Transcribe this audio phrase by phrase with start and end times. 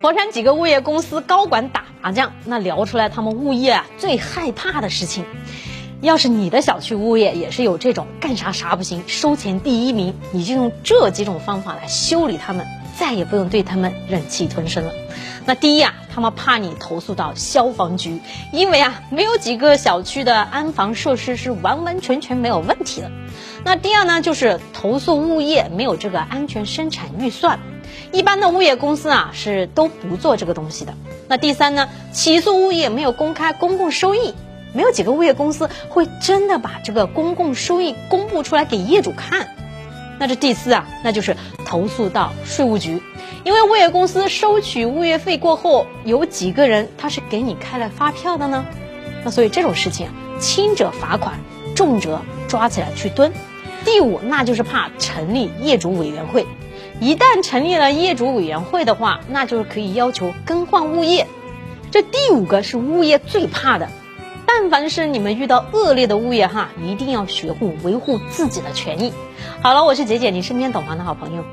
[0.00, 5.24] 佛山几个物业公司高管打麻将，那聊出来他们物业啊最害怕的事情。
[6.00, 12.64] 要是你的小区物业也是有这种干啥啥不行，收钱第一名，你就用这几种方法来修理他们，
[12.98, 14.92] 再也不用对他们忍气吞声了。
[15.46, 18.20] 那第一啊，他们怕你投诉到消防局，
[18.52, 23.10] 因为啊，没有几个小区的安防设施是完完全全没有问题的。
[23.64, 27.60] 那第二呢，就是投诉物业没有这个安全生产预算。
[28.12, 30.92] 一般的物业公司啊是都不做这个东西的。
[31.28, 34.34] 那第三呢，起诉物业没有公开公共收益，
[34.74, 39.48] 没有几个物业公司会真的把这个公共收益公布出来给业主看。
[40.18, 43.00] 那这第四啊，那就是投诉到税务局，
[43.44, 48.66] 因为物业公司收取物业费过后，有几个人他是给你开了发票的呢？
[49.24, 50.08] 那所以这种事情，
[50.40, 51.38] 轻者罚款，
[51.74, 53.32] 重者抓起来去蹲。
[53.84, 56.46] 第五，那就是怕成立业主委员会。
[57.00, 61.28] 一旦成立了业主委员会的话，那就是可以要求更换物业。
[61.92, 63.88] 这第五个是物业最怕的。
[64.60, 69.12] 但凡是你们遇到恶劣的物业哈，一定要学会维护自己的权益。
[69.62, 71.44] 好了，我是姐姐，你身边懂行的好朋友。